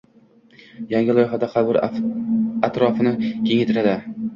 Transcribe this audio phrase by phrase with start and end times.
[0.93, 3.99] Yangi loyihada qabr atrofini kengaytiriladi.